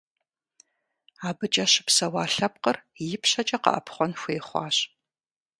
АбыкӀэ 1.27 1.65
щыпсэуа 1.71 2.23
лъэпкъыр 2.33 2.77
ипщэкӀэ 3.15 3.57
къэӀэпхъуэн 3.63 4.11
хуей 4.19 4.39
хъуащ. 4.47 4.77